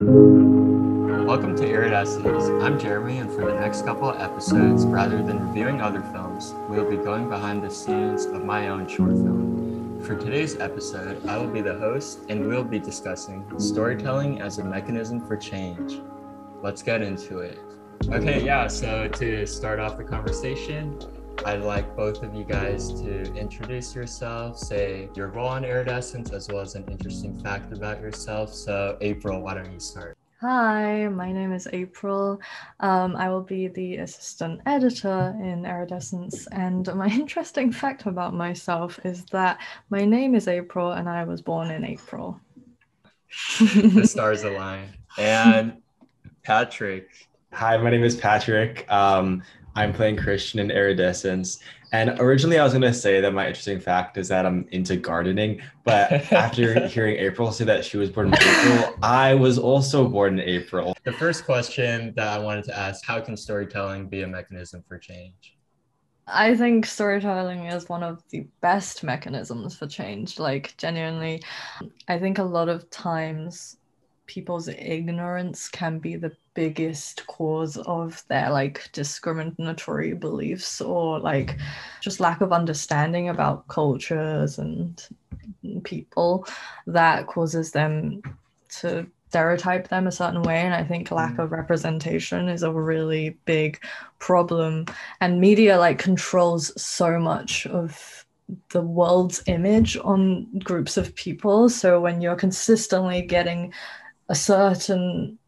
[0.00, 2.44] Welcome to Iridescence.
[2.62, 6.88] I'm Jeremy, and for the next couple of episodes, rather than reviewing other films, we'll
[6.88, 10.00] be going behind the scenes of my own short film.
[10.04, 14.64] For today's episode, I will be the host, and we'll be discussing storytelling as a
[14.64, 16.00] mechanism for change.
[16.62, 17.58] Let's get into it.
[18.08, 20.96] Okay, yeah, so to start off the conversation,
[21.44, 26.48] I'd like both of you guys to introduce yourself, say your role in Iridescence, as
[26.48, 28.52] well as an interesting fact about yourself.
[28.52, 30.18] So, April, why don't you start?
[30.40, 32.40] Hi, my name is April.
[32.80, 36.46] Um, I will be the assistant editor in Iridescence.
[36.48, 39.58] And my interesting fact about myself is that
[39.90, 42.38] my name is April and I was born in April.
[43.58, 44.88] the stars align.
[45.16, 45.82] And
[46.42, 47.28] Patrick.
[47.52, 48.90] Hi, my name is Patrick.
[48.92, 49.42] Um,
[49.78, 51.60] I'm playing Christian in Iridescence.
[51.92, 54.96] And originally, I was going to say that my interesting fact is that I'm into
[54.96, 55.62] gardening.
[55.84, 60.40] But after hearing April say that she was born in April, I was also born
[60.40, 60.96] in April.
[61.04, 64.98] The first question that I wanted to ask how can storytelling be a mechanism for
[64.98, 65.56] change?
[66.26, 70.40] I think storytelling is one of the best mechanisms for change.
[70.40, 71.40] Like, genuinely,
[72.08, 73.76] I think a lot of times
[74.28, 81.58] people's ignorance can be the biggest cause of their like discriminatory beliefs or like
[82.00, 85.08] just lack of understanding about cultures and
[85.82, 86.46] people
[86.86, 88.22] that causes them
[88.68, 90.58] to stereotype them a certain way.
[90.58, 91.44] And i think lack mm.
[91.44, 93.80] of representation is a really big
[94.18, 94.86] problem.
[95.20, 98.24] And media like controls so much of
[98.70, 101.68] the world's image on groups of people.
[101.68, 103.72] So when you're consistently getting
[104.28, 105.38] a certain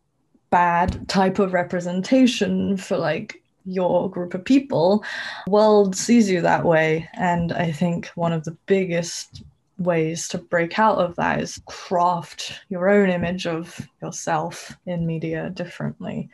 [0.50, 5.04] bad type of representation for like your group of people.
[5.46, 9.42] World sees you that way and i think one of the biggest
[9.78, 15.50] ways to break out of that is craft your own image of yourself in media
[15.50, 16.28] differently.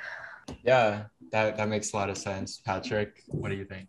[0.62, 2.60] Yeah that, that makes a lot of sense.
[2.64, 3.88] Patrick what do you think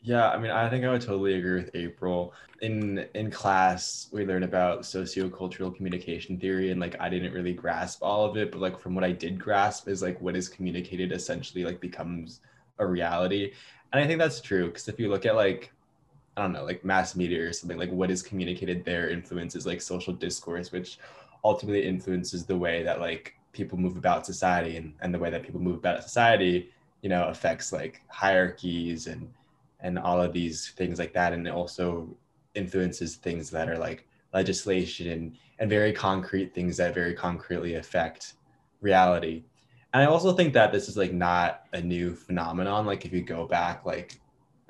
[0.00, 2.32] yeah, I mean, I think I would totally agree with April.
[2.60, 8.02] In in class, we learned about sociocultural communication theory, and like I didn't really grasp
[8.02, 11.12] all of it, but like from what I did grasp is like what is communicated
[11.12, 12.40] essentially like becomes
[12.78, 13.52] a reality,
[13.92, 15.72] and I think that's true because if you look at like
[16.36, 19.80] I don't know, like mass media or something, like what is communicated there influences like
[19.82, 20.98] social discourse, which
[21.44, 25.42] ultimately influences the way that like people move about society and, and the way that
[25.44, 26.70] people move about society,
[27.02, 29.32] you know, affects like hierarchies and
[29.80, 32.08] and all of these things like that and it also
[32.54, 38.34] influences things that are like legislation and, and very concrete things that very concretely affect
[38.80, 39.42] reality
[39.92, 43.22] and i also think that this is like not a new phenomenon like if you
[43.22, 44.18] go back like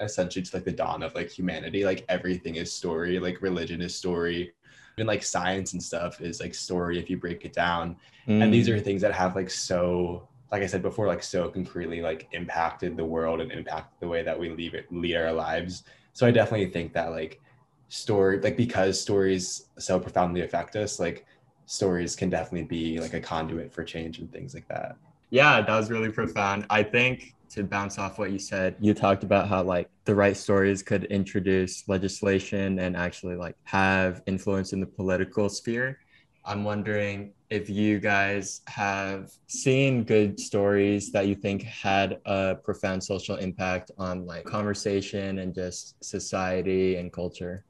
[0.00, 3.94] essentially to like the dawn of like humanity like everything is story like religion is
[3.94, 4.52] story
[4.96, 7.96] even like science and stuff is like story if you break it down
[8.26, 8.42] mm.
[8.42, 8.74] and these mm.
[8.74, 12.96] are things that have like so like I said before, like so concretely like impacted
[12.96, 15.84] the world and impacted the way that we leave it lead our lives.
[16.12, 17.40] So I definitely think that like
[17.88, 21.26] story like because stories so profoundly affect us, like
[21.66, 24.96] stories can definitely be like a conduit for change and things like that.
[25.30, 26.64] Yeah, that was really profound.
[26.70, 30.36] I think to bounce off what you said, you talked about how like the right
[30.36, 35.98] stories could introduce legislation and actually like have influence in the political sphere.
[36.44, 43.02] I'm wondering if you guys have seen good stories that you think had a profound
[43.02, 47.64] social impact on like conversation and just society and culture.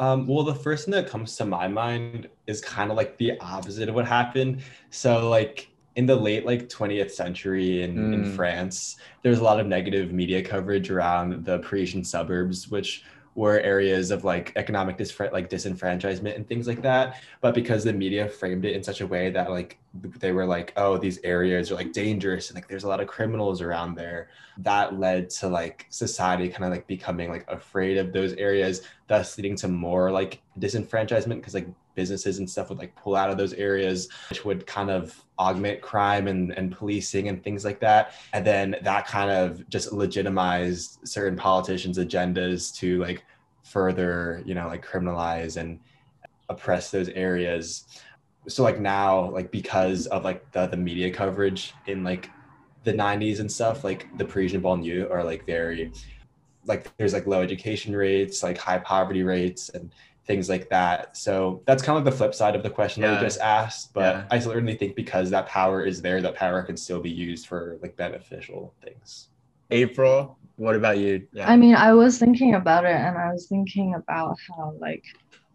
[0.00, 3.38] Um, well, the first thing that comes to my mind is kind of like the
[3.40, 4.62] opposite of what happened.
[4.88, 8.14] So, like in the late like 20th century in, mm.
[8.14, 13.04] in France, there's a lot of negative media coverage around the Parisian suburbs, which
[13.34, 17.92] were areas of like economic dis- like disenfranchisement and things like that but because the
[17.92, 21.70] media framed it in such a way that like they were like oh these areas
[21.70, 25.48] are like dangerous and like there's a lot of criminals around there that led to
[25.48, 30.10] like society kind of like becoming like afraid of those areas thus leading to more
[30.12, 31.66] like disenfranchisement because like
[32.00, 35.82] businesses and stuff would like pull out of those areas, which would kind of augment
[35.82, 38.14] crime and, and policing and things like that.
[38.32, 43.24] And then that kind of just legitimized certain politicians' agendas to like
[43.64, 45.78] further, you know, like criminalize and
[46.48, 47.84] oppress those areas.
[48.48, 52.30] So like now, like because of like the, the media coverage in like
[52.84, 55.92] the 90s and stuff, like the Parisian banlieue are like very
[56.66, 59.90] like there's like low education rates, like high poverty rates and
[60.26, 61.16] things like that.
[61.16, 63.12] So that's kind of like the flip side of the question yeah.
[63.12, 63.92] that we just asked.
[63.92, 64.24] But yeah.
[64.30, 67.78] I certainly think because that power is there, that power can still be used for
[67.82, 69.28] like beneficial things.
[69.70, 71.26] April, what about you?
[71.32, 71.50] Yeah.
[71.50, 75.04] I mean, I was thinking about it and I was thinking about how like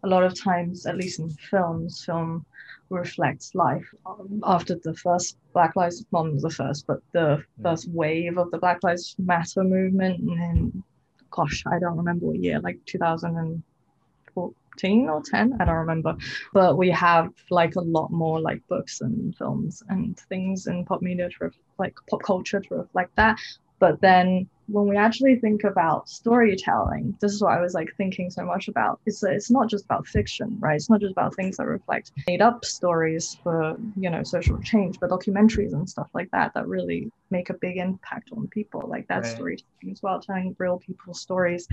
[0.02, 2.44] a lot of times, at least in films, film
[2.90, 8.38] reflects life um, after the first Black Lives not the first, but the first wave
[8.38, 10.82] of the Black Lives Matter movement in
[11.30, 16.16] gosh, I don't remember what year, like 2014 or 10, I don't remember.
[16.52, 21.02] But we have like a lot more like books and films and things in pop
[21.02, 23.38] media to ref- like pop culture to reflect that.
[23.78, 28.30] But then when we actually think about storytelling, this is what I was like thinking
[28.30, 29.00] so much about.
[29.06, 30.74] Is that it's not just about fiction, right?
[30.76, 34.98] It's not just about things that reflect made up stories for, you know, social change,
[35.00, 38.82] but documentaries and stuff like that that really make a big impact on people.
[38.88, 39.26] Like that Right.
[39.26, 41.68] storytelling as well, telling real people's stories.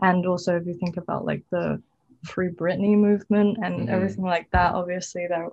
[0.00, 1.82] And also if you think about like the
[2.24, 3.92] Free Britney movement and Mhm.
[3.92, 5.48] everything like that, obviously that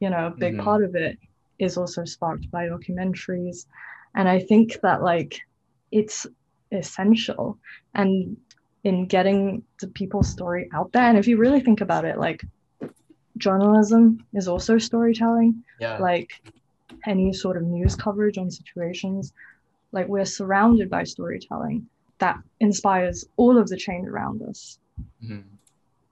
[0.00, 0.64] you know, a big Mhm.
[0.64, 1.18] part of it
[1.58, 3.66] is also sparked by documentaries.
[4.14, 5.38] And I think that like
[5.92, 6.26] it's
[6.72, 7.58] essential
[7.94, 8.36] and
[8.84, 11.02] in getting the people's story out there.
[11.02, 12.42] And if you really think about it, like
[13.36, 15.98] journalism is also storytelling, Yeah.
[15.98, 16.30] like
[17.06, 19.32] any sort of news coverage on situations,
[19.92, 21.86] like we're surrounded by storytelling
[22.18, 24.78] that inspires all of the change around us.
[25.22, 25.44] Mhm.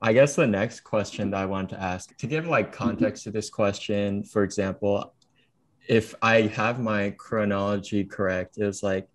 [0.00, 3.30] I guess the next question that I wanted to ask to give like context to
[3.30, 5.12] this question, for example,
[5.88, 9.08] if I have my chronology correct, it was like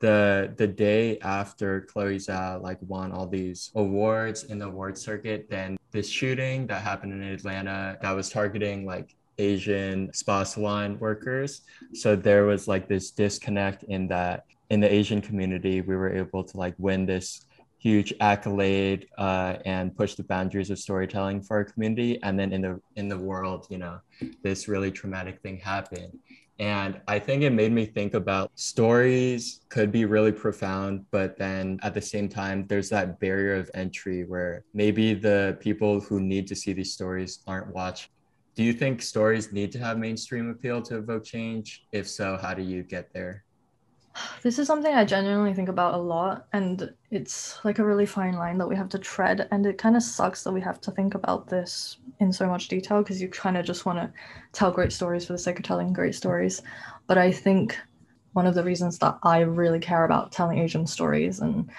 [0.00, 5.46] the the day after Chloe Zhao like won all these awards in the award circuit,
[5.48, 11.62] then this shooting that happened in Atlanta that was targeting like Asian spa salon workers.
[11.94, 16.42] So there was like this disconnect in that in the Asian community, we were able
[16.42, 17.46] to like win this
[17.78, 22.20] huge accolade uh, and push the boundaries of storytelling for our community.
[22.22, 24.00] And then in the in the world, you know,
[24.42, 26.18] this really traumatic thing happened.
[26.58, 31.78] And I think it made me think about stories could be really profound, but then
[31.82, 36.46] at the same time, there's that barrier of entry where maybe the people who need
[36.46, 38.08] to see these stories aren't watching.
[38.54, 41.84] Do you think stories need to have mainstream appeal to evoke change?
[41.92, 43.45] If so, how do you get there?
[44.42, 48.34] This is something I genuinely think about a lot, and it's like a really fine
[48.34, 49.48] line that we have to tread.
[49.50, 52.68] And it kind of sucks that we have to think about this in so much
[52.68, 54.10] detail because you kind of just want to
[54.52, 56.62] tell great stories for the sake of telling great stories.
[57.06, 57.76] But I think
[58.32, 61.70] one of the reasons that I really care about telling Asian stories and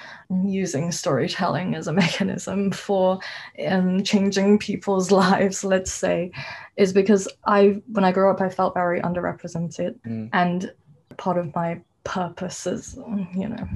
[0.43, 3.19] using storytelling as a mechanism for
[3.67, 6.31] um, changing people's lives, let's say,
[6.75, 10.29] is because I, when I grew up, I felt very underrepresented, Mm.
[10.33, 10.73] and
[11.17, 12.97] part of my purposes,
[13.35, 13.67] you know,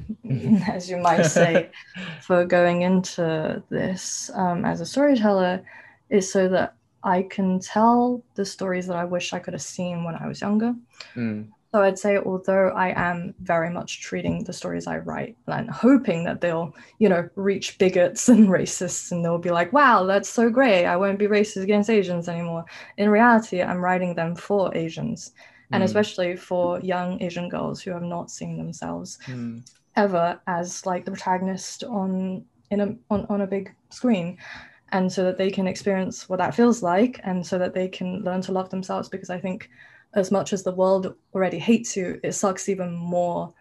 [0.69, 1.69] as you might say,
[2.21, 5.61] for going into this um, as a storyteller
[6.09, 10.05] is so that I can tell the stories that I wish I could have seen
[10.05, 10.73] when I was younger.
[11.13, 11.49] Mm.
[11.73, 16.23] So I'd say, although I am very much treating the stories I write and hoping
[16.23, 20.49] that they'll, you know, reach bigots and racists and they'll be like, wow, that's so
[20.49, 20.85] great.
[20.85, 22.63] I won't be racist against Asians anymore.
[22.97, 25.33] In reality, I'm writing them for Asians
[25.73, 25.85] and Mm.
[25.85, 29.63] especially for young Asian girls who have not seen themselves Mm.
[29.95, 34.37] ever as like the protagonist on in a on, on a big screen
[34.93, 38.23] and so that they can experience what that feels like and so that they can
[38.23, 39.69] learn to love themselves because i think
[40.15, 43.53] as much as the world already hates you it sucks even more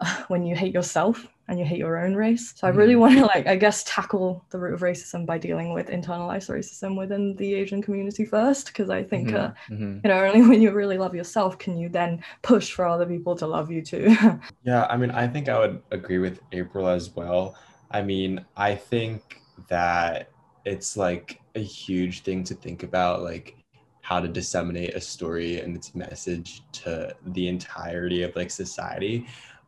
[0.28, 3.24] when you hate yourself and you hate your own race so i really want to
[3.26, 7.54] like i guess tackle the root of racism by dealing with internalized racism within the
[7.54, 9.78] asian community first because i think uh, Mhm.
[9.78, 10.00] Mhm.
[10.04, 13.36] you know only when you really love yourself can you then push for other people
[13.36, 14.16] to love you too
[14.64, 17.54] Yeah, I mean, I think I would agree with April as well.
[17.92, 20.30] I mean, I think that
[20.64, 23.54] it's like a huge thing to think about, like
[24.02, 29.26] how to disseminate a story and its message to the entirety of like society.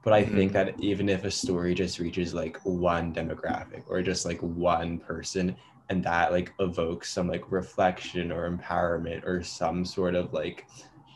[0.09, 0.55] But I think Mhm.
[0.55, 5.55] that even if a story just reaches like one demographic or just like one person,
[5.91, 10.67] and that like evokes some like reflection or empowerment or some sort of like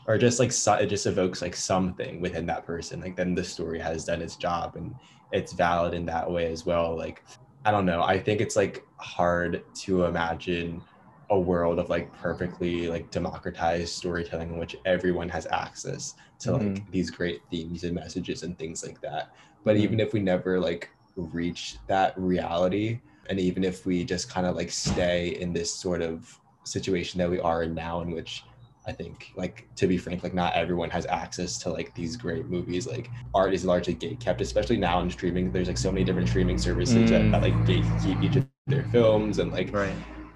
[0.06, 3.44] or just like so, it just evokes like something within that person like then the
[3.44, 4.94] story has done its job and
[5.30, 7.24] it's valid in that way as well like
[7.64, 10.84] i don't know i think it's like hard to imagine
[11.36, 16.90] a world of like perfectly like democratized storytelling in which everyone has access to like
[16.90, 19.24] these great themes and messages and things like that
[19.64, 19.80] but Mhm.
[19.84, 24.56] even if we never like reach that reality and even if we just kind of
[24.60, 28.44] like stay in this sort of situation that we are in now in which
[28.84, 32.46] I think, like to be frank, like not everyone has access to like these great
[32.50, 32.84] movies.
[32.84, 35.52] Like art is largely gate kept, especially now in streaming.
[35.52, 37.30] There's like so many different streaming services that, Mm.
[37.30, 39.94] that like gatekeep each of their films, and like Right.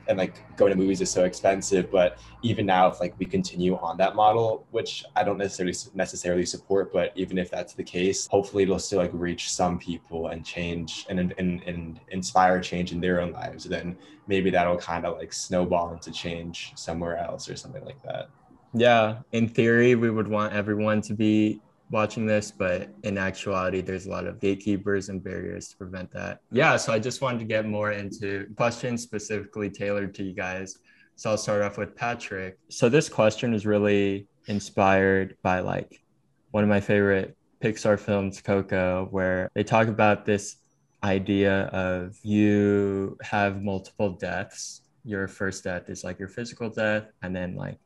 [0.09, 3.77] And like going to movies is so expensive but even now if like we continue
[3.79, 8.27] on that model which i don't necessarily necessarily support but even if that's the case
[8.29, 13.01] hopefully it'll still like reach some people and change and and, and inspire change in
[13.01, 13.97] their own lives then
[14.27, 18.29] maybe that'll kind of like snowball into change somewhere else or something like that.
[18.75, 24.07] Yeah in theory we would want everyone to be watching this, but in actuality, there's
[24.07, 26.41] a lot of gatekeepers and barriers to prevent that.
[26.51, 30.79] Yeah, so I just wanted to get more into questions specifically tailored to you guys.
[31.15, 32.59] So I'll start off with Patrick.
[32.69, 36.03] So this question is really inspired by like
[36.51, 40.57] one of my favorite Pixar films, Coco, where they talk about this
[41.03, 44.83] idea of you have multiple deaths.
[45.05, 47.79] Your first death is like your physical death, and then like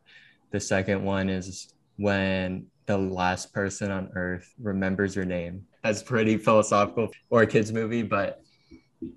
[0.50, 5.64] the second one is when the last person on earth remembers your name.
[5.84, 8.42] That's pretty philosophical or a kids movie, but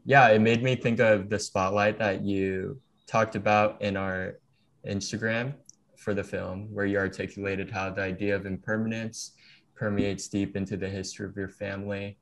[0.06, 4.36] yeah, it made me think of the spotlight that you talked about in our
[4.88, 5.56] Instagram
[5.98, 9.32] for the film, where you articulated how the idea of impermanence
[9.76, 12.20] permeates deep into the history of your family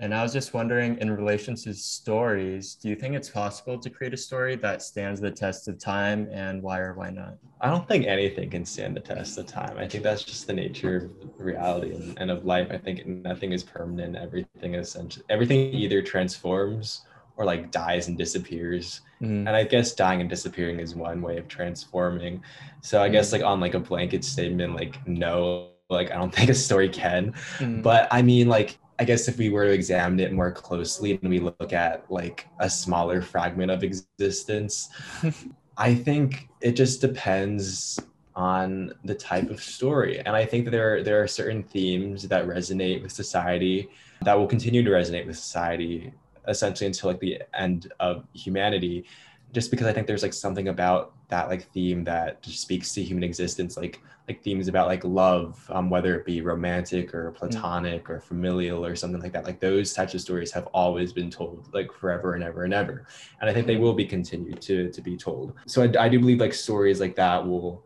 [0.00, 3.90] and I was just wondering, in relation to stories, do you think it's possible to
[3.90, 7.36] create a story that stands the test of time, and why or why not?
[7.60, 9.76] I don't think anything can stand the test of time.
[9.76, 12.68] I think that's just the nature of reality and, and of life.
[12.70, 14.16] I think nothing is permanent.
[14.16, 14.96] Everything is
[15.28, 17.02] everything either transforms
[17.36, 19.02] or like dies and disappears.
[19.20, 19.46] Mm.
[19.46, 22.42] And I guess dying and disappearing is one way of transforming.
[22.80, 23.12] So I mm.
[23.12, 26.88] guess like on like a blanket statement, like no, like I don't think a story
[26.88, 27.34] can.
[27.58, 27.82] Mm.
[27.82, 31.30] But I mean, like I guess if we were to examine it more closely and
[31.30, 34.90] we look at like a smaller fragment of existence,
[35.78, 37.98] I think it just depends
[38.36, 40.20] on the type of story.
[40.20, 43.88] And I think that there are, there are certain themes that resonate with society
[44.20, 46.12] that will continue to resonate with society
[46.46, 49.06] essentially until like the end of humanity
[49.52, 53.02] just because I think there's like something about that like theme that just speaks to
[53.02, 58.04] human existence, like like themes about like love, um, whether it be romantic or platonic
[58.04, 58.10] mm.
[58.10, 59.44] or familial or something like that.
[59.44, 63.06] Like those types of stories have always been told like forever and ever and ever,
[63.40, 65.54] and I think they will be continued to to be told.
[65.66, 67.84] So I, I do believe like stories like that will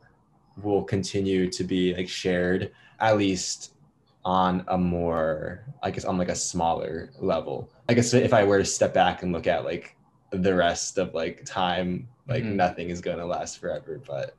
[0.62, 3.72] will continue to be like shared at least
[4.24, 7.70] on a more I guess on like a smaller level.
[7.88, 9.96] I guess if I were to step back and look at like
[10.42, 12.56] the rest of like time like mm-hmm.
[12.56, 14.34] nothing is going to last forever but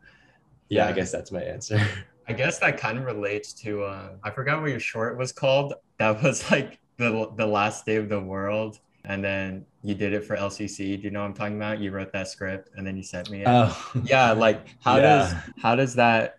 [0.70, 1.80] yeah, yeah, i guess that's my answer
[2.28, 5.74] i guess that kind of relates to uh, i forgot what your short was called
[5.98, 10.24] that was like the, the last day of the world and then you did it
[10.24, 12.98] for lcc do you know what i'm talking about you wrote that script and then
[12.98, 13.92] you sent me it oh.
[14.04, 15.02] yeah like how yeah.
[15.02, 16.38] does how does that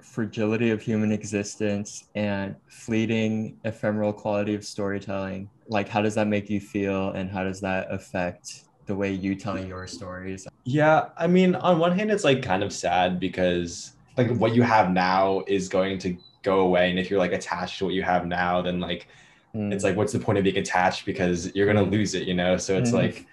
[0.00, 6.50] fragility of human existence and fleeting ephemeral quality of storytelling like how does that make
[6.50, 10.46] you feel and how does that affect the way you tell your stories.
[10.64, 14.62] Yeah, I mean, on one hand, it's like kind of sad because like what you
[14.62, 18.02] have now is going to go away, and if you're like attached to what you
[18.02, 19.08] have now, then like
[19.54, 19.72] mm.
[19.72, 22.56] it's like what's the point of being attached because you're gonna lose it, you know?
[22.56, 22.94] So it's mm.
[22.94, 23.26] like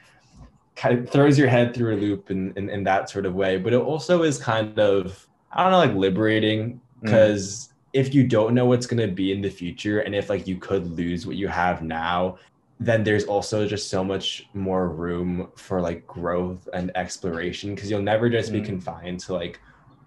[0.75, 3.58] kind of throws your head through a loop in, in, in that sort of way,
[3.58, 7.65] but it also is kind of I don't know, like liberating because.
[7.65, 7.67] Mm.
[7.93, 10.55] If you don't know what's going to be in the future, and if like you
[10.55, 12.38] could lose what you have now,
[12.81, 18.01] then there's also just so much more room for like growth and exploration because you'll
[18.01, 18.53] never just mm.
[18.53, 19.61] be confined to like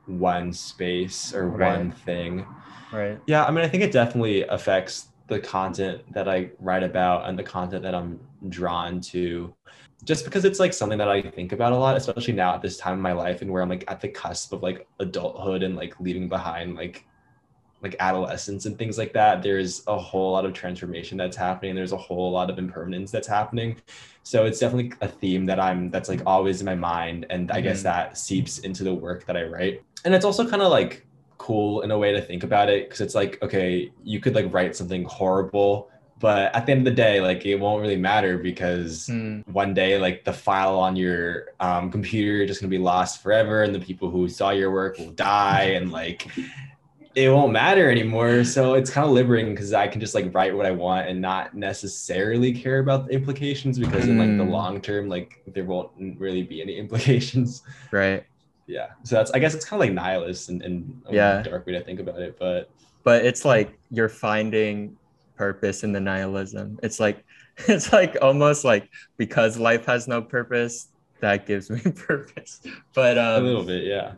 [0.07, 1.79] one space or right.
[1.79, 2.45] one thing.
[2.93, 3.19] Right.
[3.29, 7.39] Yeah, I mean I think it definitely affects the content that I write about and
[7.39, 9.55] the content that I'm drawn to
[10.03, 12.77] just because it's like something that I think about a lot, especially now at this
[12.77, 15.77] time in my life and where I'm like at the cusp of like adulthood and
[15.77, 17.07] like leaving behind like
[17.85, 21.93] like adolescence and things like that there's a whole lot of transformation that's happening there's
[21.93, 23.77] a whole lot of impermanence that's happening
[24.25, 27.57] so it's definitely a theme that i'm that's like always in my mind and i
[27.57, 27.65] mm-hmm.
[27.65, 31.07] guess that seeps into the work that i write and it's also kind of like
[31.39, 34.53] cool in a way to think about it because it's like okay you could like
[34.53, 38.39] write something horrible but at the end of the day like it won't really matter
[38.39, 39.47] because mm.
[39.49, 43.23] one day like the file on your um, computer is just going to be lost
[43.23, 46.27] forever and the people who saw your work will die and like
[47.15, 48.45] it won't matter anymore.
[48.45, 51.21] So it's kind of liberating because I can just like write what I want and
[51.21, 54.11] not necessarily care about the implications because mm.
[54.11, 54.51] in like the hmm.
[54.51, 57.63] long term, like there won't really be any implications.
[57.93, 58.25] Right.
[58.67, 58.89] Yeah.
[59.05, 61.85] So that's I guess it's kind of like nihilist and, and yeah, dark way to
[61.85, 62.37] think about it.
[62.39, 62.71] But
[63.05, 64.97] but it's like you're finding
[65.37, 66.81] purpose in the nihilism.
[66.83, 67.25] It's like
[67.69, 70.89] it's like almost like because life has no purpose,
[71.21, 72.61] that gives me purpose.
[72.95, 74.15] But um a little bit, yeah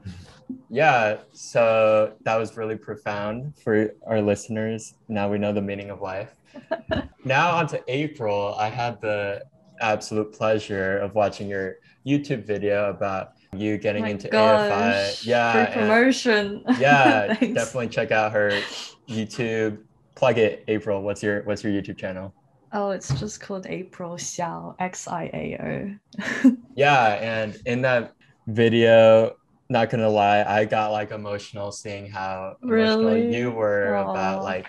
[0.71, 4.95] yeah, so that was really profound for our listeners.
[5.09, 6.35] Now we know the meaning of life.
[7.25, 8.55] now on to April.
[8.59, 9.45] I had the
[9.81, 11.77] absolute pleasure of watching your
[12.07, 15.27] YouTube video about you getting into gosh, AFI.
[15.27, 15.75] Yeah.
[15.75, 16.63] promotion.
[16.79, 18.61] yeah, definitely check out her
[19.09, 19.79] YouTube.
[20.15, 21.03] Plug it, April.
[21.03, 22.33] What's your what's your YouTube channel?
[22.73, 25.97] Oh, it's just called April Xiao X I A
[26.45, 26.57] O.
[26.75, 28.15] Yeah, and in that
[28.47, 29.37] video,
[29.69, 33.37] not gonna lie, I got like emotional seeing how emotional Really?
[33.37, 34.11] you were Aw.
[34.11, 34.67] about like,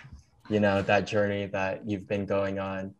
[0.49, 2.93] you know, that journey that you've been going on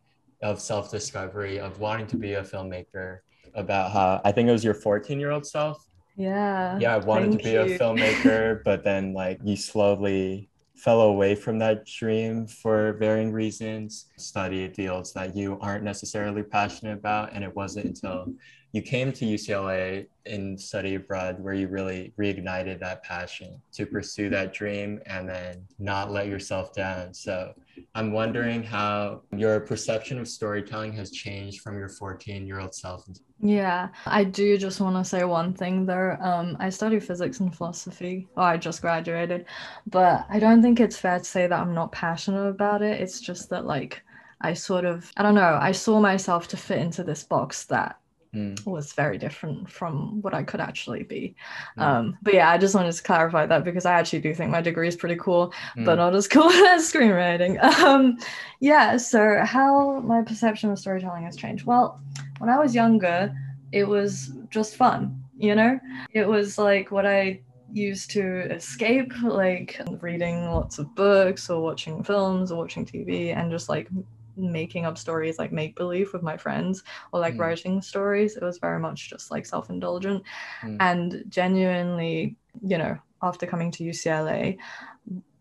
[0.43, 3.19] of self-discovery, of wanting to be a filmmaker,
[3.55, 5.83] about how I think it was your 14-year-old self.
[6.15, 6.77] Yeah.
[6.79, 7.61] Yeah, I wanted to be you.
[7.61, 14.05] a filmmaker, but then like you slowly fell away from that dream for varying reasons,
[14.17, 17.33] studied fields that you aren't necessarily passionate about.
[17.33, 18.31] And it wasn't until
[18.77, 24.29] you came to UCLA and study abroad where you really reignited that passion to pursue
[24.29, 27.11] that dream and then not let yourself down.
[27.11, 27.55] So
[27.95, 33.03] I'm wondering how your perception of storytelling has changed from your 14 year old self.
[33.39, 36.15] Yeah, I do just want to say one thing though.
[36.21, 38.27] Um, I study physics and philosophy.
[38.35, 39.45] Well, I just graduated,
[39.87, 43.01] but I don't think it's fair to say that I'm not passionate about it.
[43.01, 44.03] It's just that like
[44.39, 47.97] I sort of, I don't know, I saw myself to fit into this box that
[48.37, 51.35] Mm, was very different from what I could actually be.
[51.77, 51.81] Mm.
[51.81, 54.61] Um, but yeah, I just wanted to clarify that because I actually do think my
[54.61, 57.61] degree is pretty cool, but mm, not as cool as screenwriting.
[57.63, 58.19] Um,
[58.59, 61.65] yeah, so how my perception of storytelling has changed.
[61.65, 61.99] Well,
[62.37, 63.33] when I was younger,
[63.71, 65.79] it was just fun, you know?
[66.11, 67.41] It was like what I
[67.73, 73.49] used to escape, like reading lots of books or watching films or watching TV and
[73.49, 73.89] just like
[74.37, 77.39] making up stories like make believe with my friends or like Mm.
[77.39, 78.37] writing stories.
[78.37, 80.23] It was very much just like self indulgent.
[80.63, 80.77] Mm.
[80.79, 84.57] And genuinely, you know, after coming to UCLA,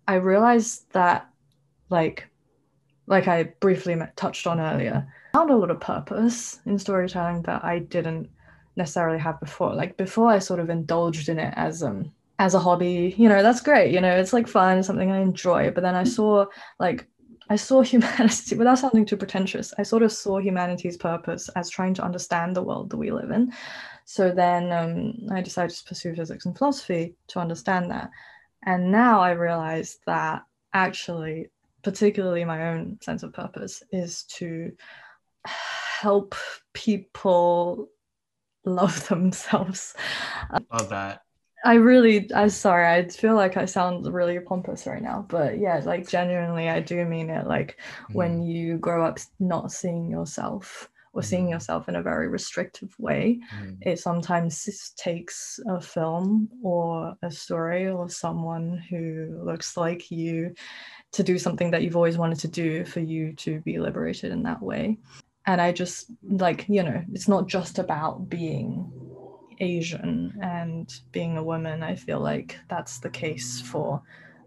[0.08, 1.28] I realized that,
[1.90, 2.28] like,
[3.06, 7.64] like I briefly touched on earlier, I found a lot of purpose in storytelling that
[7.64, 8.28] I didn't
[8.76, 9.74] necessarily have before.
[9.74, 13.14] Like before, I sort of indulged in it as um as a hobby.
[13.16, 13.92] You know, that's great.
[13.92, 15.70] You know, it's like fun, something I enjoy.
[15.70, 16.46] But then I saw
[16.78, 17.06] like
[17.48, 19.72] I saw humanity without sounding too pretentious.
[19.78, 23.30] I sort of saw humanity's purpose as trying to understand the world that we live
[23.30, 23.52] in.
[24.04, 28.10] So then um, I decided to pursue physics and philosophy to understand that.
[28.64, 31.50] And now I realize that actually,
[31.82, 34.72] particularly my own sense of purpose is to
[35.44, 36.34] help
[36.72, 37.88] people
[38.64, 39.94] love themselves.
[40.70, 41.22] Love that.
[41.64, 45.80] I really, I'm sorry, I feel like I sound really pompous right now, but yeah,
[45.84, 47.46] like genuinely, I do mean it.
[47.46, 47.80] Like
[48.12, 51.50] when you grow up not seeing yourself or seeing Mhm.
[51.50, 57.88] yourself in a very restrictive way, Mm, it sometimes takes a film or a story
[57.88, 60.54] or someone who looks like you
[61.12, 64.42] to do something that you've always wanted to do for you to be liberated in
[64.44, 64.98] that way.
[65.46, 68.92] And I just like, you know, it's not just about being
[69.60, 70.44] Asian mm.
[70.44, 71.82] and being a woman.
[71.82, 74.02] I feel like that's the case for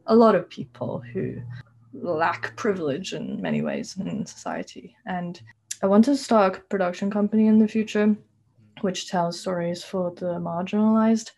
[0.08, 1.42] a lot of people who
[1.94, 4.96] lack privilege in many ways in society.
[5.06, 5.42] And
[5.82, 8.18] I want to start a production company in the future mm.
[8.82, 11.32] which tells stories for the marginalized.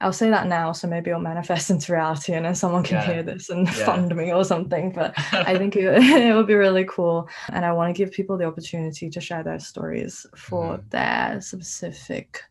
[0.00, 3.06] I'll say that now, so maybe it'll manifest into reality and then someone can Yeah.
[3.14, 3.84] hear this and Yeah.
[3.84, 4.92] fund me or something.
[4.92, 5.84] But I think it,
[6.30, 7.28] it would be really cool.
[7.52, 10.90] And I want to give people the opportunity to share their stories for Mhm.
[10.90, 12.42] their specific,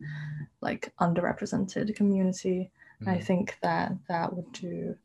[0.61, 2.71] like, underrepresented community.
[3.05, 3.23] I Mhm.
[3.23, 4.95] think that that would do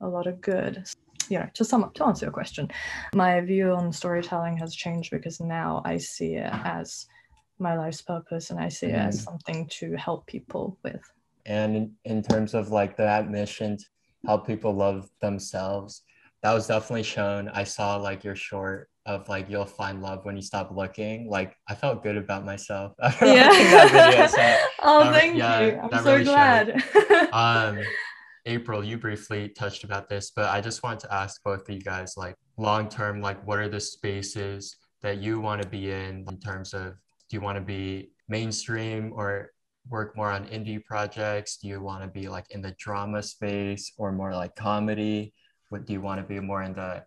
[0.00, 0.84] a lot of good.
[1.28, 2.70] You know, to sum up, to answer your question,
[3.14, 7.06] my view on storytelling has changed because now I see it as
[7.58, 11.02] my life's purpose and I see it as something to help people with.
[11.46, 13.84] And in, in terms of like that mission to
[14.26, 16.02] help people love themselves
[16.42, 17.48] that was definitely shown.
[17.48, 21.28] I saw like your short of like you'll find love when you stop looking.
[21.28, 22.92] Like i felt good about myself.
[23.02, 25.80] After watching video so oh, that- thank yeah, you.
[25.92, 26.82] I'm so really glad.
[27.32, 27.80] um
[28.46, 31.80] april you briefly touched about this but i just wanted to ask both of you
[31.82, 36.24] guys like long term like what are the spaces that you want to be in
[36.30, 36.92] in terms of
[37.28, 39.50] do you want to be mainstream or
[39.90, 41.56] work more on indie projects?
[41.56, 45.32] Do you want to be like in the drama space or more like comedy?
[45.70, 47.04] What do you want to be more in the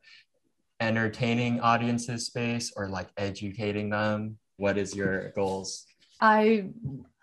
[0.80, 4.38] entertaining audiences space or like educating them?
[4.58, 5.86] What is your goals?
[6.20, 6.66] I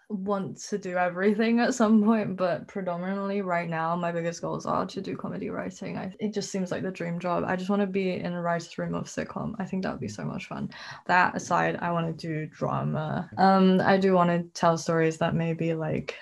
[0.09, 4.87] want to do everything at some point, but predominantly right now, my biggest goals are
[4.87, 5.99] to do comedy writing.
[5.99, 7.45] I, it just seems like the dream job.
[7.47, 9.55] I just want to be in a writer's room of sitcom.
[9.59, 10.71] I think that would be so much fun.
[11.07, 13.29] That aside, I want to do drama.
[13.37, 16.17] Um, I do want to tell stories that maybe like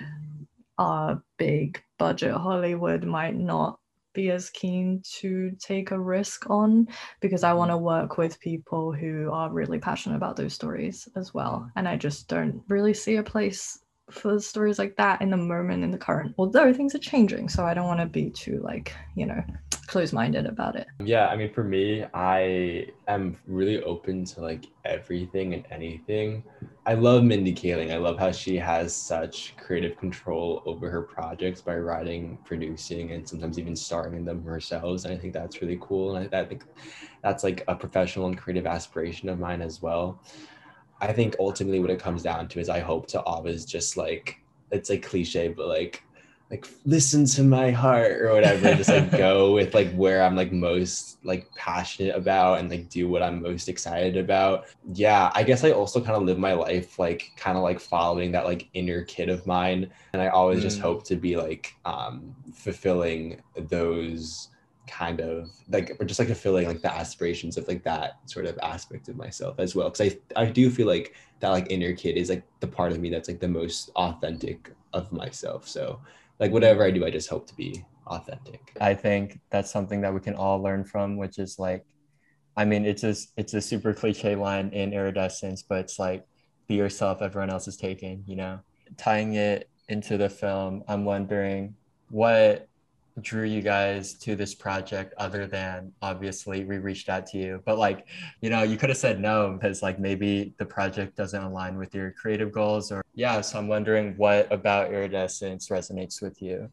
[0.78, 3.78] our big budget Hollywood might not
[4.16, 6.88] be as keen to take a risk on
[7.20, 7.58] because I mm-hmm.
[7.58, 11.70] want to work with people who are really passionate about those stories as well.
[11.76, 13.78] And I just don't really see a place
[14.10, 17.64] for stories like that in the moment in the current although things are changing so
[17.64, 19.42] i don't want to be too like you know
[19.86, 20.86] close-minded about it.
[21.04, 26.42] Yeah i mean for me i am really open to like everything and anything.
[26.84, 27.92] I love mindy kaling.
[27.92, 33.28] I love how she has such creative control over her projects by writing producing and
[33.28, 36.44] sometimes even starring in them herself and i think that's really cool and I, I
[36.44, 36.64] think
[37.22, 40.20] that's like a professional and creative aspiration of mine as well
[41.00, 44.40] I think ultimately what it comes down to is I hope to always just like
[44.70, 46.02] it's like cliche, but like
[46.50, 48.72] like listen to my heart or whatever.
[48.74, 53.08] just like go with like where I'm like most like passionate about and like do
[53.08, 54.66] what I'm most excited about.
[54.92, 58.32] Yeah, I guess I also kind of live my life like kind of like following
[58.32, 59.90] that like inner kid of mine.
[60.12, 60.62] And I always mm.
[60.62, 64.48] just hope to be like um fulfilling those
[64.86, 68.58] kind of like or just like fulfilling like the aspirations of like that sort of
[68.62, 69.90] aspect of myself as well.
[69.90, 73.00] Because i i do feel like that like inner kid is like the part of
[73.00, 75.66] me that's like the most authentic of myself.
[75.68, 76.00] So
[76.38, 78.76] like whatever i do i just hope to be authentic.
[78.80, 81.84] I think that's something that we can all learn from which is like
[82.56, 86.24] i mean it's a it's a super cliche line in iridescence but it's like
[86.68, 88.60] be yourself everyone else is taking you know?
[88.96, 91.74] Tying it into the film i'm wondering
[92.10, 92.68] what
[93.22, 97.62] drew you guys to this project other than obviously we reached out to you.
[97.64, 98.06] But like
[98.40, 101.94] you know you could have said no because like maybe the project doesn't align with
[101.94, 106.70] your creative goals or yeah so i'm wondering what about iridescence resonates with you?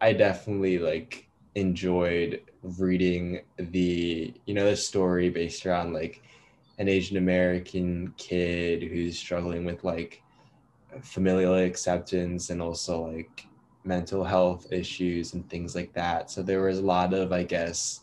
[0.00, 6.22] I definitely like enjoyed reading the you know the story based around like
[6.78, 10.22] an asian american kid who's struggling with like
[11.00, 13.46] familial acceptance and also like
[13.86, 16.30] mental health issues and things like that.
[16.30, 18.00] So there was a lot of, I guess,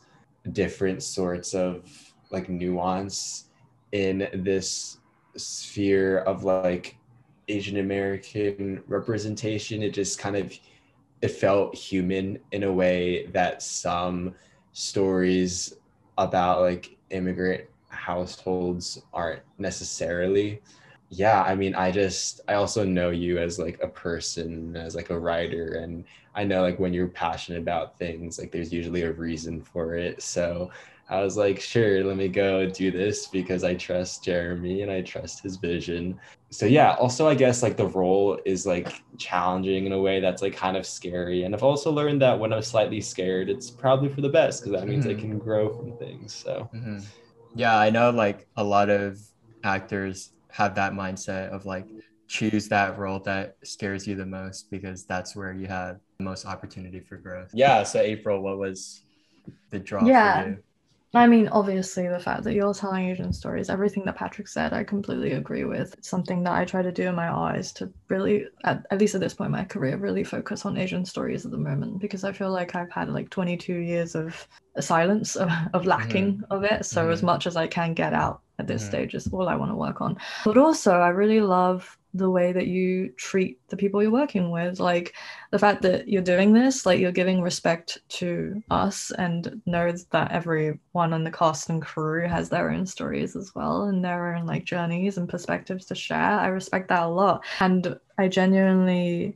[0.52, 1.90] different sorts of
[2.32, 3.46] like nuance
[3.92, 4.98] in this
[5.36, 6.98] sphere of like
[7.48, 9.84] Asian American representation.
[9.84, 10.54] It just kind of
[11.22, 14.36] it felt human in a way that some
[14.74, 15.76] stories
[16.18, 20.62] about like immigrant households aren't necessarily
[21.14, 25.12] yeah i mean i just i also know you as like a person as like
[25.12, 29.12] a writer and i know like when you're passionate about things like there's usually a
[29.12, 30.72] reason for it so
[31.10, 35.02] i was like sure let me go do this because i trust jeremy and i
[35.02, 39.92] trust his vision so yeah also i guess like the role is like challenging in
[39.92, 43.02] a way that's like kind of scary and i've also learned that when i'm slightly
[43.02, 45.18] scared it's probably for the best because that means mm-hmm.
[45.18, 46.98] i can grow from things so mm-hmm.
[47.54, 49.20] yeah i know like a lot of
[49.64, 51.88] actors have that mindset of like
[52.28, 56.46] choose that role that scares you the most because that's where you have the most
[56.46, 57.50] opportunity for growth.
[57.54, 57.84] Yeah.
[57.84, 59.04] So April, what was
[59.72, 60.44] the draw yeah.
[60.44, 60.58] for you?
[61.16, 64.84] I mean, obviously, the fact that you're telling Asian stories, everything that Patrick said, I
[64.84, 65.94] completely agree with.
[65.94, 69.14] It's something that I try to do in my eyes to really, at, at least
[69.14, 72.24] at this point in my career, really focus on Asian stories at the moment because
[72.24, 74.48] I feel like I've had like 22 years of
[74.82, 76.54] silence, of, of lacking mm-hmm.
[76.54, 76.86] of it.
[76.86, 77.12] So, mm-hmm.
[77.12, 78.92] as much as I can get out at this mm-hmm.
[78.92, 80.18] stage is all I want to work on.
[80.46, 84.80] But also, I really love the way that you treat the people you're working with.
[84.80, 85.16] Like
[85.52, 90.32] the fact that you're doing this, like you're giving respect to us and knows that
[90.32, 94.46] everyone on the cast and crew has their own stories as well and their own
[94.46, 96.40] like journeys and perspectives to share.
[96.40, 97.44] I respect that a lot.
[97.60, 99.36] And I genuinely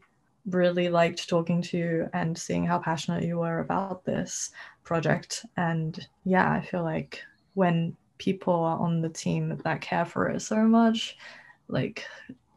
[0.50, 4.52] really liked talking to you and seeing how passionate you were about this
[4.84, 5.46] project.
[5.58, 7.22] And yeah, I feel like
[7.54, 11.18] when people are on the team that care for it so much,
[11.68, 12.06] like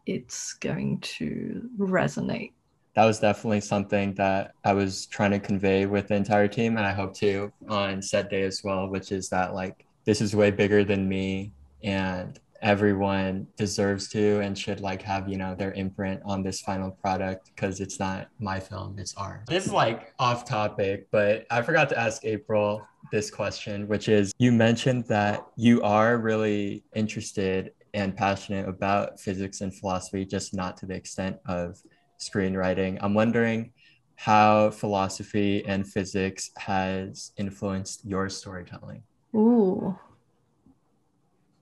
[0.07, 2.53] it's going to resonate.
[2.95, 6.87] That was definitely something that I was trying to convey with the entire team, and
[6.87, 10.51] I hope to on set day as well, which is that like this is way
[10.51, 11.53] bigger than me,
[11.85, 16.91] and everyone deserves to and should like have you know their imprint on this final
[16.91, 19.45] product because it's not my film it's ours.
[19.49, 24.33] This is like off topic but i forgot to ask april this question which is
[24.39, 30.77] you mentioned that you are really interested and passionate about physics and philosophy just not
[30.79, 31.81] to the extent of
[32.21, 32.99] screenwriting.
[33.01, 33.73] I'm wondering
[34.17, 39.03] how philosophy and physics has influenced your storytelling.
[39.35, 39.99] Ooh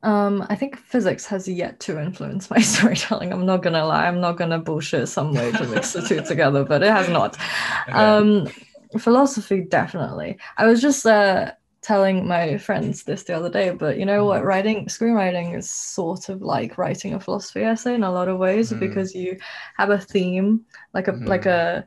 [0.03, 3.33] um, I think physics has yet to influence my storytelling.
[3.33, 4.07] I'm not gonna lie.
[4.07, 7.37] I'm not gonna bullshit some way to mix the two together, but it has not.
[7.89, 7.93] Okay.
[7.93, 8.49] Um,
[8.99, 10.39] philosophy definitely.
[10.57, 14.39] I was just uh, telling my friends this the other day, but you know what?
[14.39, 14.49] Mm-hmm.
[14.49, 18.73] Writing screenwriting is sort of like writing a philosophy essay in a lot of ways
[18.73, 18.81] mm.
[18.81, 19.39] because you
[19.77, 21.27] have a theme, like a mm.
[21.29, 21.85] like a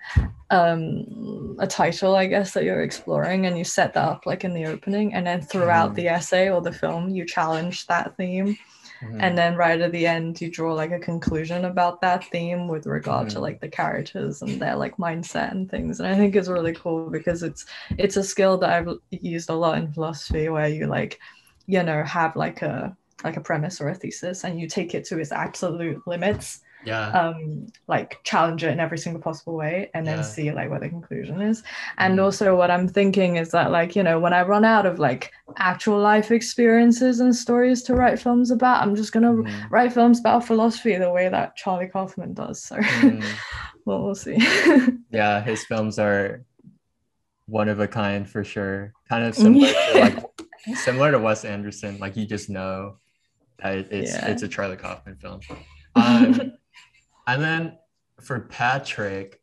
[0.50, 4.54] um a title, I guess, that you're exploring, and you set that up like in
[4.54, 5.96] the opening, and then throughout mm.
[5.96, 8.58] the essay or the film, you challenge that theme.
[9.02, 9.18] Mhm.
[9.20, 12.86] and then right at the end you draw like a conclusion about that theme with
[12.86, 13.42] regard to Mhm.
[13.42, 17.10] like the characters and their like mindset and things and i think it's really cool
[17.10, 17.66] because it's
[17.98, 21.20] it's a skill that i've used a lot in philosophy where you like
[21.68, 25.06] you know have like a like a premise or a thesis and you take it
[25.06, 27.10] to its absolute limits Yeah.
[27.12, 30.24] um like challenge it in every single possible way and then Yeah.
[30.24, 31.62] see like what the conclusion is
[31.98, 32.24] and Mhm.
[32.24, 35.32] also what i'm thinking is that like you know when i run out of like
[35.58, 39.70] actual life experiences and stories to write films about i'm just gonna Mhm.
[39.70, 43.24] write films about philosophy the way that charlie kaufman does so Mm.
[43.86, 44.38] well we'll see
[45.12, 46.44] yeah, his films are
[47.48, 48.94] one of a kind for sure.
[49.10, 51.98] Kind of similar to like similar to Wes Anderson.
[52.00, 52.98] Like you just know
[53.62, 54.28] that it's Yeah.
[54.28, 55.42] it's a Charlie Kaufman film.
[55.96, 56.54] Um,
[57.28, 57.78] and then
[58.20, 59.42] for Patrick,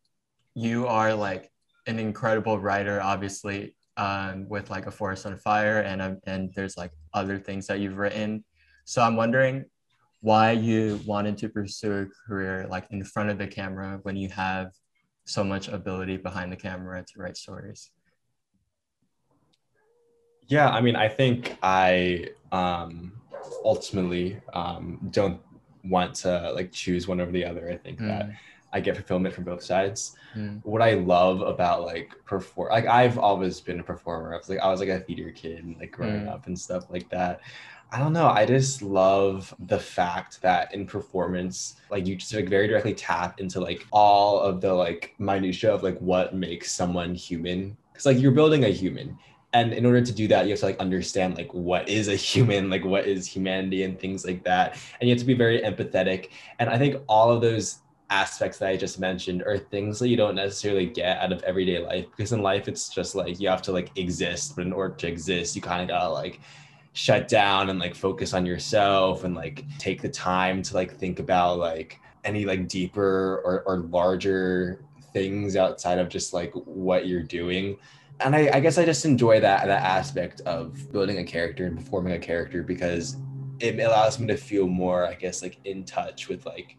[0.55, 1.51] you are like
[1.87, 6.77] an incredible writer, obviously, um, with like a Forest on Fire, and um, and there's
[6.77, 8.45] like other things that you've written.
[8.85, 9.65] So I'm wondering
[10.21, 14.29] why you wanted to pursue a career like in front of the camera when you
[14.31, 14.73] have
[15.27, 17.91] so much ability behind the camera to write stories.
[20.49, 23.13] Yeah, I mean, I think I um,
[23.65, 25.41] ultimately um, don't
[25.85, 27.71] want to like choose one over the other.
[27.71, 28.31] I think that
[28.73, 30.15] I get fulfillment from both sides.
[30.37, 30.61] Mm.
[30.65, 34.35] What I love about like perform, like I've always been a performer.
[34.35, 36.29] I was like I was like a theater kid, like growing Mm.
[36.33, 37.41] up and stuff like that.
[37.91, 38.27] I don't know.
[38.29, 43.41] I just love the fact that in performance, like you just like very directly tap
[43.41, 47.75] into like all of the like minutia of like what makes someone human.
[47.91, 49.17] Because like you're building a human,
[49.59, 52.15] and in order to do that, you have to like understand like what is a
[52.15, 54.77] human, like what is humanity and things like that.
[55.01, 56.31] And you have to be very empathetic.
[56.59, 60.17] And I think all of those aspects that I just mentioned are things that you
[60.17, 62.07] don't necessarily get out of everyday life.
[62.11, 65.09] Because in life, it's just like you have to like exist, but in order to
[65.09, 66.41] exist, you kind of gotta like
[66.93, 71.21] shut down and like focus on yourself and like take the time to like think
[71.21, 77.23] about like any like deeper or, or larger things outside of just like what you're
[77.23, 77.77] doing
[78.21, 81.77] and I, I guess i just enjoy that that aspect of building a character and
[81.77, 83.17] performing a character because
[83.61, 86.77] it allows me to feel more i guess like in touch with like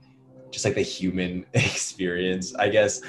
[0.52, 3.02] just like the human experience i guess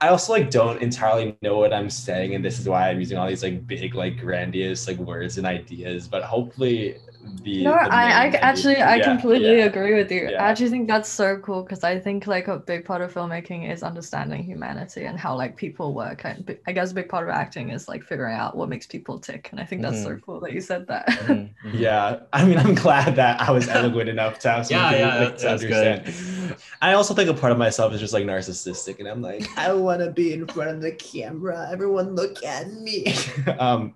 [0.00, 3.18] I also like don't entirely know what I'm saying, and this is why I'm using
[3.18, 6.06] all these like big, like grandiose like words and ideas.
[6.06, 6.98] But hopefully,
[7.42, 9.64] the no the I, I actually i yeah, completely yeah.
[9.64, 10.44] agree with you Yeah.
[10.44, 13.70] i actually think that's so cool because i think like a big part of filmmaking
[13.70, 17.34] is understanding humanity and how like people work and i guess a big part of
[17.34, 20.22] acting is like figuring out what makes people tick and i think that's so Mhm.
[20.22, 21.78] cool that you said that Mhm, mhm.
[21.80, 25.18] Yeah, I mean, I'm glad that I was eloquent enough to have some Yeah, yeah,
[25.18, 25.98] like, that- to that good.
[25.98, 26.56] understand.
[26.80, 29.72] I also think a part of myself is just like narcissistic, and I'm like, I
[29.72, 31.68] want to be in front of the camera.
[31.70, 33.14] Everyone look at me.
[33.58, 33.94] um,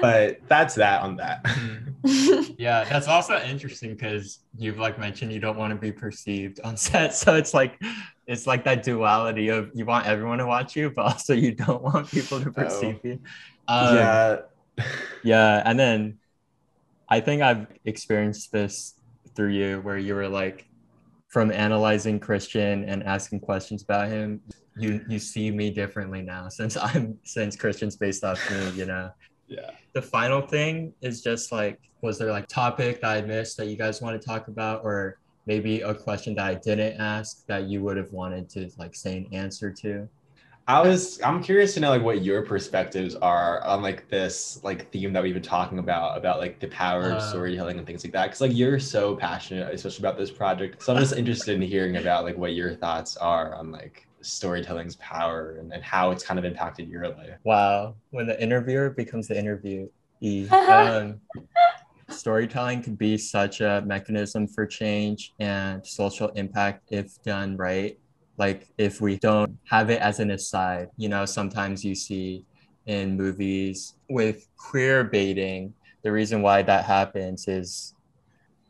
[0.00, 1.44] but that's that on that.
[2.58, 6.76] Yeah, that's also interesting because you've like mentioned you don't want to be perceived on
[6.76, 7.14] set.
[7.14, 7.80] So it's like
[8.26, 11.82] it's like that duality of you want everyone to watch you, but also you don't
[11.82, 13.20] want people to perceive you.
[13.66, 14.36] Um, yeah.
[15.24, 16.18] Yeah, and then
[17.08, 18.94] I think I've experienced this
[19.34, 20.68] through you where you were like
[21.28, 24.40] from analyzing Christian and asking questions about him,
[24.76, 29.10] you you see me differently now since I'm since Christian's based off me, you know.
[29.48, 29.70] Yeah.
[29.94, 33.76] The final thing is just like was there like topic that I missed that you
[33.76, 37.82] guys want to talk about or maybe a question that I didn't ask that you
[37.82, 40.08] would have wanted to like say an answer to?
[40.68, 44.92] I was I'm curious to know like what your perspectives are on like this like
[44.92, 47.20] theme that we've been talking about about like the power of Uh.
[47.30, 50.92] storytelling and things like that because like you're so passionate especially about this project so
[50.92, 55.56] I'm just interested in hearing about like what your thoughts are on like storytelling's power
[55.58, 57.38] and, and how it's kind of impacted your life.
[57.44, 59.90] Wow, when the interviewer becomes the interviewee.
[60.68, 61.20] Um,
[62.10, 67.98] storytelling could be such a mechanism for change and social impact if done right.
[68.36, 72.44] Like if we don't have it as an aside, you know, sometimes you see
[72.86, 77.94] in movies with queer baiting, the reason why that happens is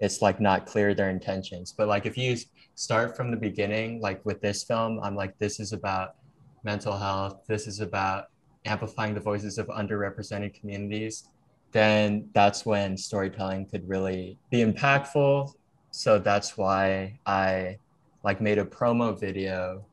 [0.00, 1.72] it's like not clear their intentions.
[1.76, 2.36] But like if you
[2.78, 6.14] start from the beginning, like with this film, I'm like, this is about
[6.62, 8.26] mental health, this is about
[8.66, 11.28] amplifying the voices of underrepresented communities,
[11.72, 15.52] then that's when storytelling could really be impactful.
[15.90, 17.78] So that's why I
[18.22, 19.84] like made a promo video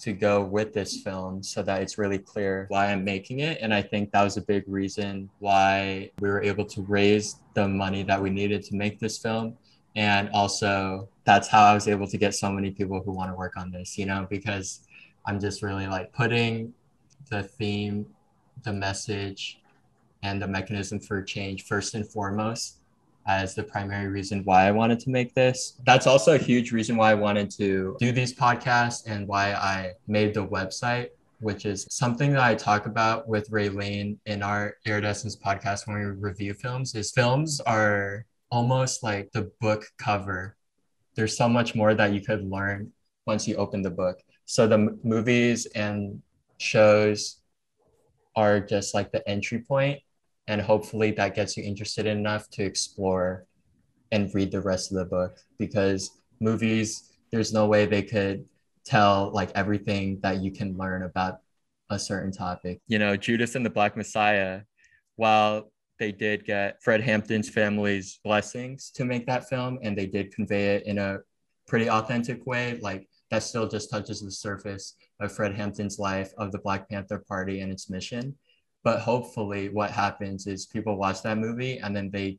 [0.00, 3.56] to go with this film so that it's really clear why I'm making it.
[3.62, 7.66] And I think that was a big reason why we were able to raise the
[7.66, 9.56] money that we needed to make this film.
[9.96, 13.36] And also, that's how I was able to get so many people who want to
[13.36, 14.80] work on this, you know, because
[15.26, 16.74] I'm just really like putting
[17.30, 18.06] the theme,
[18.64, 19.60] the message,
[20.22, 22.78] and the mechanism for change first and foremost.
[23.26, 25.74] as the primary reason why I wanted to make this.
[25.86, 29.92] That's also a huge reason why I wanted to do these podcasts and why I
[30.06, 31.08] made the website,
[31.40, 36.04] which is something that I talk about with Raylene in our Iridescence podcast when we
[36.04, 40.56] review films is films are almost like the book cover.
[41.16, 42.92] There's so much more that you could learn
[43.26, 44.22] once you open the book.
[44.46, 46.22] So the m- movies and
[46.58, 47.40] shows
[48.36, 49.98] are just like the entry point
[50.46, 53.46] and hopefully that gets you interested enough to explore
[54.12, 58.44] and read the rest of the book because movies there's no way they could
[58.84, 61.38] tell like everything that you can learn about
[61.90, 64.60] a certain topic you know judas and the black messiah
[65.16, 70.34] while they did get fred hampton's family's blessings to make that film and they did
[70.34, 71.18] convey it in a
[71.66, 72.78] pretty authentic way.
[72.82, 77.24] Like that still just touches the surface of fred hampton's life of the black panther
[77.26, 78.34] party and its mission.
[78.82, 82.38] But hopefully what happens is people watch that movie and then they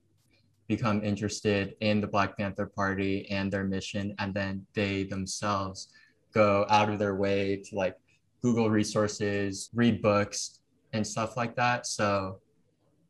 [0.67, 5.89] become interested in the black panther party and their mission and then they themselves
[6.33, 7.95] go out of their way to like
[8.41, 10.59] google resources read books
[10.93, 11.85] and stuff like that.
[11.85, 12.39] So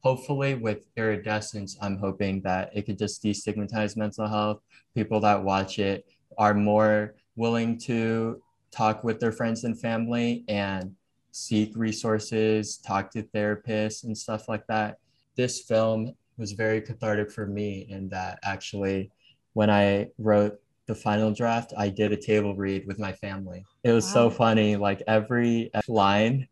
[0.05, 4.59] hopefully with iridescence i'm hoping that it could just destigmatize mental health
[4.93, 6.05] people that watch it
[6.37, 8.41] are more willing to
[8.71, 10.93] talk with their friends and family and
[11.31, 14.99] seek resources, talk to therapists, and stuff like that.
[15.35, 19.11] This film was very cathartic for me in that actually,
[19.53, 23.65] when I wrote the final draft, I did a table read with my family.
[23.83, 24.13] It was wow.
[24.13, 24.75] so funny.
[24.75, 26.47] Like every line,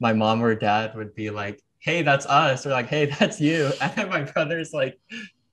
[0.00, 3.70] my mom or dad would be like, Hey, that's us, or like, Hey, that's you.
[3.80, 4.98] And my brother's like,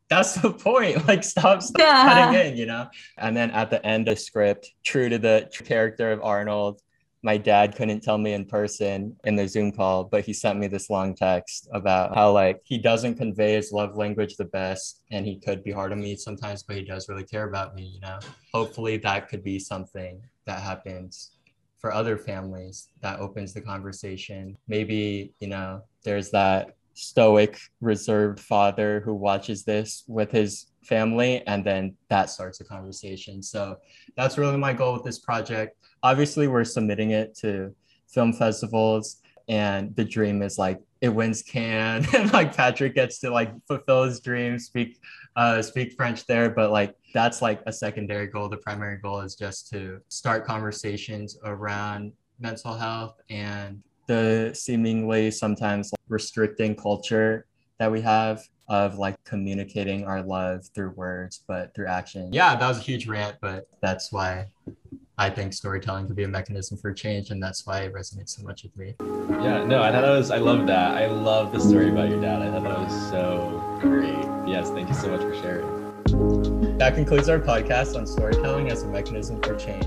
[0.09, 0.97] that's the point.
[1.07, 2.03] Like, stop, stop yeah.
[2.03, 2.87] cutting in, you know?
[3.17, 6.81] And then at the end of the script, true to the character of Arnold,
[7.23, 10.67] my dad couldn't tell me in person in the Zoom call, but he sent me
[10.67, 15.25] this long text about how like he doesn't convey his love language the best and
[15.25, 18.01] he could be hard on me sometimes, but he does really care about me, you
[18.01, 18.19] know.
[18.53, 21.31] Hopefully that could be something that happens
[21.83, 24.57] for other families that opens the conversation.
[24.69, 31.65] Maybe, you know, there's that stoic, reserved father who watches this with his family and
[31.65, 33.43] then that starts a conversation.
[33.43, 33.77] So
[34.15, 37.73] that's really my goal with this project obviously we're submitting it to
[38.09, 43.29] film festivals and the dream is like it wins Cannes and like Patrick gets to
[43.29, 45.01] like fulfill his dream, speak
[45.35, 48.47] uh, speak French there, but like that's like a secondary goal.
[48.47, 55.91] The primary goal is just to start conversations around mental health and the seemingly sometimes
[55.91, 57.47] like, restricting culture
[57.79, 62.31] that we have of like communicating our love through words but through action.
[62.31, 64.47] Yeah, that was a huge rant, but that's why
[65.17, 68.43] I think storytelling could be a mechanism for change, and that's why it resonates so
[68.43, 68.95] much with me.
[69.43, 70.95] Yeah, no, I thought that was, I love that.
[70.97, 72.41] I love the story about your dad.
[72.41, 74.25] I thought that was so great.
[74.47, 76.77] Yes, thank you so much for sharing.
[76.79, 79.85] That concludes our podcast on storytelling as a mechanism for change.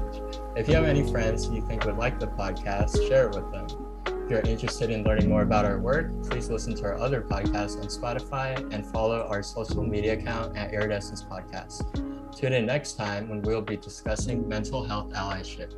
[0.54, 3.85] If you have any friends you think would like the podcast, share it with them.
[4.26, 7.78] If you're interested in learning more about our work, please listen to our other podcasts
[7.80, 12.34] on Spotify and follow our social media account at Iridescence Podcast.
[12.36, 15.74] Tune in next time when we'll be discussing mental health allyship.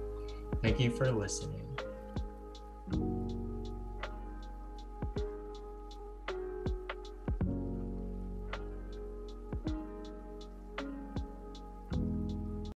[0.63, 1.68] Thank you for listening.